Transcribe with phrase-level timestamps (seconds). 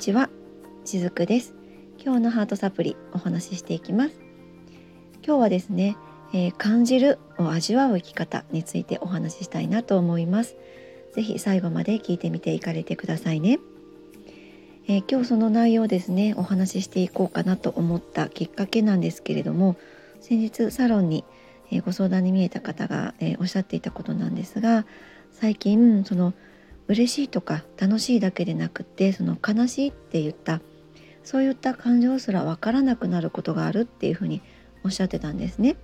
[0.00, 0.30] ちは。
[0.86, 1.54] しずくです。
[2.02, 4.18] 今日のハートサプリお話ししていきます。
[5.22, 5.94] 今日はですね、
[6.32, 10.56] えー、感じるを味わう生き方についてお話ししたいなと思います。
[11.12, 13.58] ぜひ最後まで聞いてみていかれてくださいね、
[14.86, 19.76] えー、今日その内容ですねお話ししていこうかなと思ったきっかけなんですけれども
[20.20, 21.24] 先日サロンに、
[21.70, 24.86] え、ご相談に見えた方が、えおっしゃっていたことなんですが
[25.32, 26.32] 最近その
[26.90, 30.60] 嬉しいとか楽しいだけでなくてその悲しいって言った
[31.22, 34.42] そういった感情すら分からなくなることがあるっていうふうに
[34.82, 35.76] おっしゃってたんですね。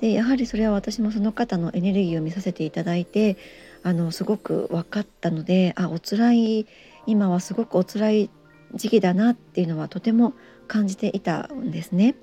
[0.00, 3.36] でやはりそれは私もその方のエネルギーを見させていただいて
[3.84, 6.66] あのすごく分かったのであお辛い
[7.06, 8.30] 今はすごくお辛い
[8.74, 10.32] 時期だなっていうのはとても
[10.66, 12.16] 感じていたんですね。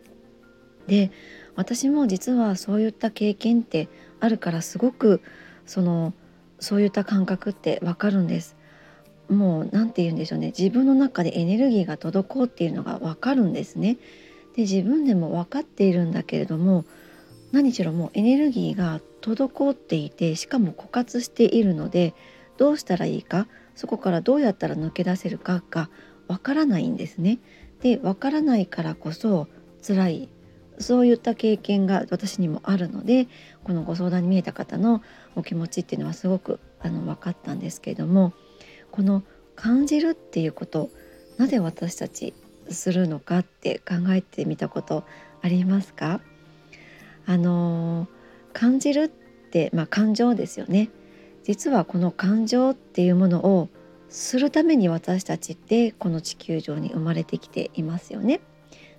[0.88, 1.12] で
[1.56, 3.88] 私も実はそういった経験って
[4.20, 5.22] あるからすごく
[5.66, 6.14] その
[6.60, 8.56] そういった感覚ってわかるんです。
[9.30, 10.54] もう何て言うんでしょうね。
[10.58, 13.98] 自分の中でエネルギーが滞っているのがわかるんですね。
[14.56, 16.86] で自分でも分かっているんだけれども
[17.52, 22.14] 何しろもうエネルギーが滞っていてしかも枯渇しているので
[22.58, 25.90] どうしたらいいかそこからどうやったら抜け出せるかが
[26.28, 27.40] わからないんですね。
[27.82, 29.48] でわからないからこそ
[29.86, 30.30] 辛い
[30.80, 33.28] そういった経験が私にもあるので
[33.64, 35.02] このご相談に見えた方の
[35.36, 38.34] お気持ちっていうのはすごくあの分かったんですけれども
[38.92, 39.24] この
[39.56, 40.90] 感じるっていうこと
[41.38, 42.34] なぜ私たち
[42.70, 45.04] するのかって考えてみたこと
[45.42, 46.22] ありますか？
[47.26, 48.08] あの
[48.54, 50.90] 感じるって、まあ、感情ですよね
[51.44, 53.70] 実はこの感情っていうものを
[54.10, 58.42] するために私たちってこの地球上に生まれてきていますよね。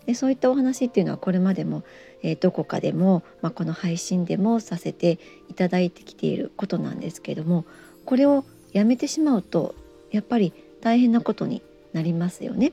[0.08, 1.84] でそういったお話っていうのはこれまでも、
[2.22, 5.18] えー、どこかでも、まあ、この配信でもさせて
[5.50, 7.66] いただいてきていることなんですけども
[8.06, 9.74] これをやめてしまうと
[10.10, 11.60] やっぱり大変なことに
[11.92, 12.72] なりますよね。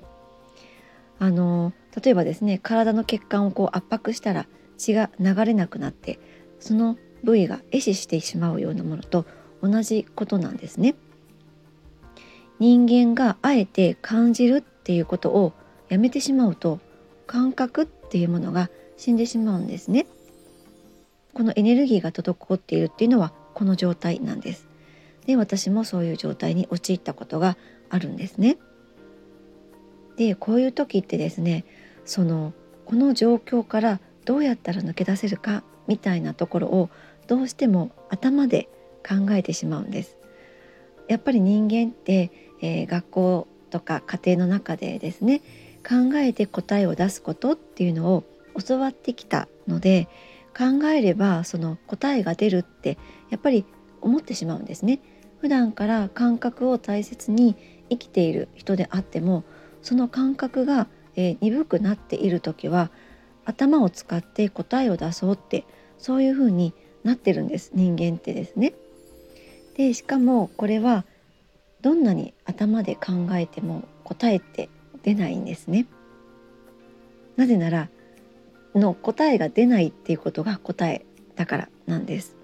[1.19, 4.47] あの例えばですね体の血管をこう圧迫したら
[4.77, 6.19] 血が流れなくなって
[6.61, 9.25] その部位が壊死してしまうようなものと
[9.61, 10.95] 同じことなんですね。
[12.59, 15.51] 人間があえて感じるっていうことを
[15.89, 16.79] やめてしまうと
[17.27, 20.05] 感覚っていうものが死んでしまうんですね。
[21.33, 24.67] このエネルギーが滞っているっていうのはこの状態なんです。
[25.25, 27.57] で私もそういう状態に陥ったことが
[27.89, 28.57] あるんですね。
[30.17, 31.65] でこういう時ってですね
[32.05, 32.53] その
[32.85, 36.89] この状況からどうやったら抜け出せるかみたいなところを
[37.27, 38.69] どうしても頭で
[39.07, 40.17] 考えてしまうんです。
[41.07, 42.31] やっぱり人間って、
[42.61, 45.41] えー、学校とか家庭の中でですね
[45.87, 48.23] 考えて答えを出すことっていうのを
[48.65, 50.07] 教わってきたので
[50.57, 52.97] 考えればその答えが出るって
[53.29, 53.65] やっぱり
[54.01, 54.99] 思ってしまうんですね。
[55.41, 57.55] 普段から感覚を大切に
[57.89, 59.43] 生きている人であっても
[59.83, 62.89] その感覚が、えー、鈍くなっている時は
[63.43, 65.65] 頭を使って答えを出そうって
[65.99, 68.73] そういう風になってるんです人間ってですね。
[69.77, 71.05] でしかもこれは
[71.81, 74.69] どんなに頭で考えても答えって
[75.05, 75.85] 出ないんですね。
[77.35, 77.89] なぜなら
[78.73, 81.05] の答えが出ないっていうことが答え
[81.35, 82.35] だからなんです。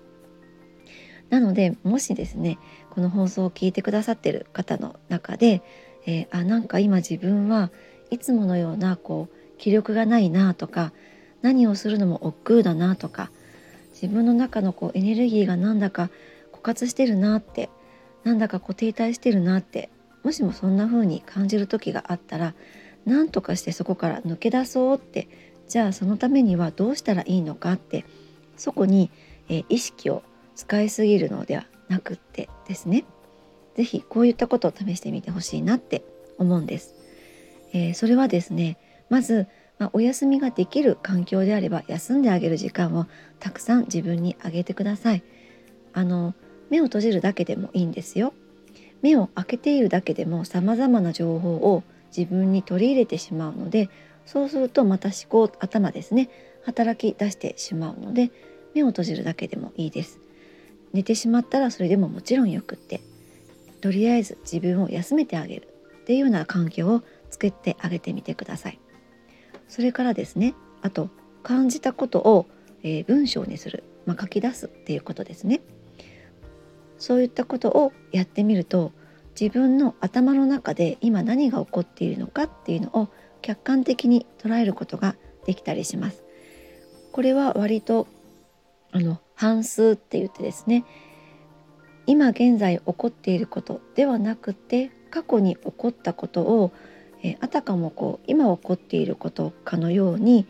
[1.31, 2.59] なのでもしですね
[2.91, 5.63] この放送を聞いてくださってる方の中で、
[6.05, 7.71] えー、あなんか今自分は
[8.11, 10.93] いつものようなこう気力がないなとか
[11.41, 13.31] 何をするのも億劫だなとか
[13.93, 16.11] 自分の中のこうエネルギーがなんだか
[16.53, 17.69] 枯渇してるなって
[18.23, 19.89] なんだかこう停滞してるなって
[20.23, 22.53] もしもそんな風に感じる時があったら
[23.05, 25.27] 何とかしてそこから抜け出そうって
[25.67, 28.05] じゃあそのためにはどうしたらいいのかって
[28.57, 29.09] そこに、
[29.49, 30.21] え、意識を
[30.55, 33.05] 使いすぎるのではなくってですね
[33.75, 36.03] 是非こういったことを試してみてほしいなって
[36.37, 36.93] 思うんです。
[37.73, 38.77] えー、それはですね
[39.09, 39.47] まず、
[39.79, 43.07] まあ、お休みができる環境であれば休んであげる時間を
[43.39, 45.23] たくさん自分にあげてください。
[45.93, 46.35] あの
[46.69, 48.33] 目を閉じるだけでもいいんですよ。
[49.01, 51.83] 目を開けているだけでも様々な情報を
[52.15, 53.89] 自分に取り入れてしまうので
[54.25, 56.29] そうするとまた思考頭ですね
[56.63, 58.31] 働き出してしまうので
[58.73, 60.19] 目を閉じるだけでもいいです。
[60.93, 63.01] 寝てしまったらそれでももちろんよくって
[63.79, 65.67] とりあえず自分を休めてあげる
[66.01, 68.79] っていうような環境を作ってあげてみてください。
[69.67, 71.09] それからですねあと
[71.43, 72.45] 感じたことを、
[72.83, 75.61] えー、文章にする、まあ、書き出すっていうことですね。
[77.01, 78.91] そういったことをやってみると
[79.39, 83.09] 自分の頭の中で今何が起こっているのかっていうのを
[83.41, 85.15] 客観的に捉えることが
[85.47, 86.23] できたりします。
[87.11, 88.05] これは割と
[88.91, 90.85] あの半数って言ってですね
[92.05, 96.71] 今現在起こっていることではなくて過去に起こったことを、
[97.23, 100.45] えあたかもこう今起こっていることかのように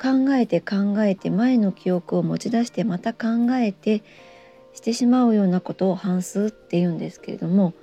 [0.00, 4.02] 考えて考えて前の記憶を持ち出してまた考えて
[4.74, 7.74] してしまうようなことを反数っていうんですけれども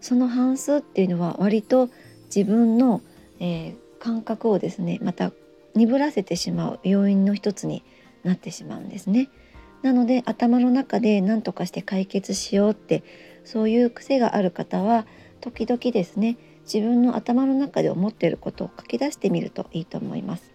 [0.00, 1.88] その反数っていうのは割と
[2.34, 3.00] 自分の、
[3.40, 5.32] えー、感覚をですねまた
[5.74, 7.82] 鈍らせてしまう要因の一つに
[8.24, 9.28] なってしまうんですね。
[9.82, 13.04] なので頭の中で何とかして解決しようって
[13.44, 15.06] そういう癖がある方は
[15.40, 20.52] 時々ですね自分の頭の中で思っていることを書き出してみるといいと思います。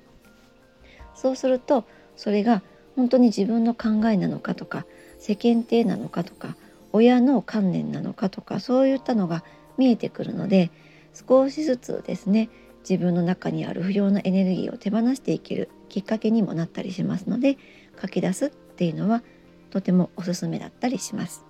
[1.15, 1.85] そうすると
[2.15, 2.63] それが
[2.95, 4.85] 本当に自分の考えなのかとか
[5.19, 6.55] 世間体なのかとか
[6.91, 9.43] 親の観念なのかとかそういったのが
[9.77, 10.69] 見えてくるので
[11.13, 12.49] 少しずつですね
[12.87, 17.57] 自分の中にある不要なエネルギーを手放していけるきっかけにもなったりしますので
[18.01, 19.23] 書き出すっていうのは
[19.71, 21.43] とてもおすすめだったりします。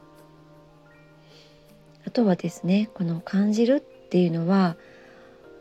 [2.06, 4.75] あとはですねこの感じるっていうのは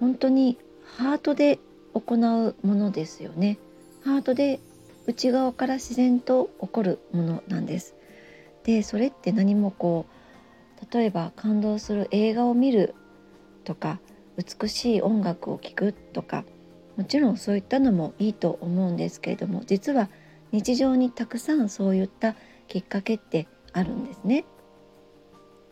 [0.01, 0.59] 本当に
[0.97, 1.59] ハートで
[1.95, 3.59] 行うものですよね。
[4.05, 4.61] ハートで
[5.07, 7.95] 内側から自然と起こるものなんです。
[8.65, 12.95] でそれって何もこう例えば感動する映画を見る
[13.65, 14.01] とか
[14.37, 16.45] 美しい音楽を聴くとか
[16.97, 20.09] もちろんそういったのもいいと思うんですけれども実は
[20.53, 22.37] 日常にたくさんそういった
[22.69, 24.45] きっかけってあるんですね。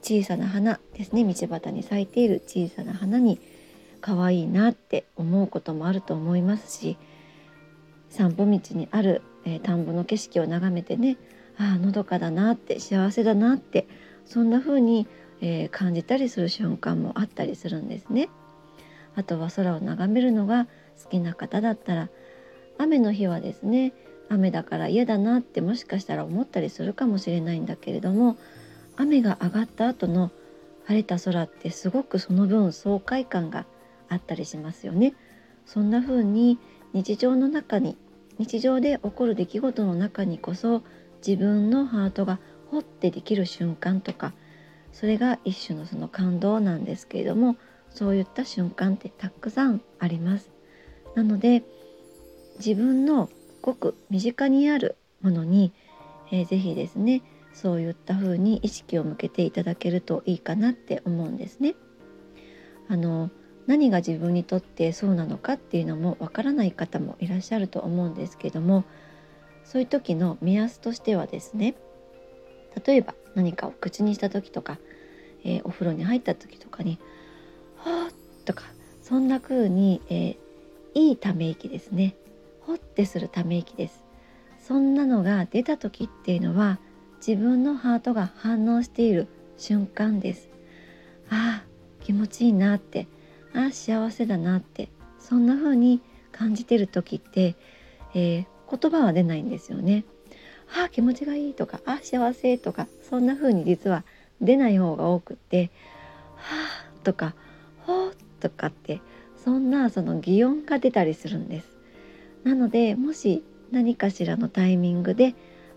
[0.02, 3.38] 小さな花ですね道端に咲いている小さな花に
[4.00, 6.96] 可愛いなって思うこともあると思いますし
[8.10, 11.16] 散歩道にある、えー、田んぼの景色を眺めてね
[11.56, 13.86] ああのどかだなって幸せだなって
[14.26, 15.06] そんな風に、
[15.40, 18.28] えー、感じたりする瞬間もあったりするんですね。
[19.16, 20.66] あとは空を眺めるのが
[21.02, 22.10] 好きな方だったら
[22.78, 23.92] 雨の日はですね
[24.28, 28.36] 雨だから嫌だなってもしかしたら思ったりするかもしれないんだけれども
[28.96, 30.30] 雨が上がった後の
[30.86, 33.66] 晴れた空ってすごくその分爽快感が
[34.08, 35.14] あったりしますよね。
[35.66, 36.58] そんな風に
[36.92, 37.96] 日常の中に
[38.38, 40.82] 日常で起こる出来事の中にこそ
[41.26, 42.38] 自分のハートが
[42.70, 44.32] ほってできる瞬間とか
[44.92, 47.56] それが一種のその感動なんですけれども
[47.90, 50.50] そういった瞬間ってたくさんあります。
[51.14, 51.64] なので
[52.58, 53.28] 自分の
[53.62, 55.72] ごく身近にあるものに、
[56.30, 57.22] えー、ぜひですね
[57.52, 61.74] そういった風に意識を向けていただけるといいかなって思うんですね。
[62.88, 63.30] あの
[63.70, 68.82] 何が自分にとってそうなのかっていうのもわからない方もいらっしゃると思うんですけども
[69.62, 71.76] そういう時の目安としてはですね
[72.84, 74.80] 例えば何かを口にした時とか、
[75.44, 76.98] えー、お風呂に入った時とかに
[77.78, 78.12] 「はあ」
[78.44, 78.64] とか
[79.02, 80.36] そんな風に、えー、
[80.94, 82.16] いいため息ですね。
[82.62, 84.04] ほってするため息です。
[84.58, 86.80] そんなのが出た時っていうのは
[87.24, 89.28] 自分のハートが反応している
[89.58, 90.48] 瞬間です。
[91.28, 93.06] ああ気持ちいいなって
[93.54, 94.88] あ幸せだなって
[95.18, 96.00] そんな風に
[96.32, 97.56] 感じてる時って、
[98.14, 100.04] えー、言葉は出ないんですよね。
[100.74, 104.04] ああ気持ちがいいとかあ幸せとかそんな風に実は
[104.40, 105.70] 出ない方が多くって
[106.36, 106.54] は
[107.00, 107.34] あとか
[107.80, 109.00] ほとかって
[109.36, 111.76] そんなその擬音が出たりするんです。
[112.44, 115.34] なのでもし何かしらのタイミングで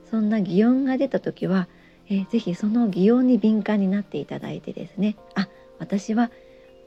[0.10, 1.68] そんな擬音が出た時は、
[2.08, 5.48] えー、ぜひその擬音に敏感になっていただいてですねあ
[5.80, 6.32] 私は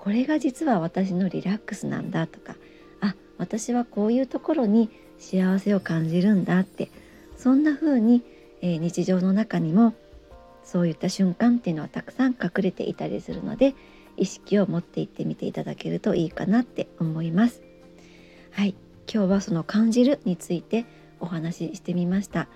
[0.07, 2.55] これが実は私のリラックスなんだとか
[3.01, 6.93] あ私はこういうところに幸せを感じるんだって
[7.37, 8.23] そんな風に、
[8.63, 9.95] えー、日常の中にも
[10.63, 13.75] そういった瞬間っていうのはたくさん隠れていたりするので
[14.17, 17.65] 意識を持っていってみていただけるといいかなって思います。
[18.53, 18.77] はい、
[19.13, 20.87] 今日はその感じるについて
[21.19, 22.47] お話ししてみました。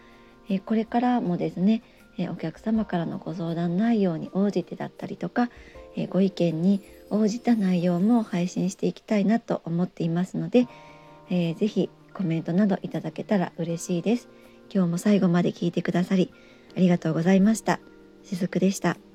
[0.49, 1.83] えー、これからもですね、
[2.16, 5.50] えー、お客様からのご相談内容に応じてだったりとか、
[5.97, 10.67] えご意見に応じた内容も配信していきたいなと思っていますので、
[11.29, 14.29] えー、ぜひコメントなどいただけたら嬉しいです。
[14.73, 16.33] 今日も最後まで聞いてくださり
[16.76, 17.81] ありがとうございました。
[18.23, 19.10] しずくでした。